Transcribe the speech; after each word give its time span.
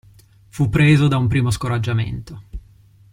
Fu 0.49 0.67
preso 0.67 1.07
da 1.07 1.17
un 1.17 1.27
primo 1.27 1.51
scoraggiamento. 1.51 2.41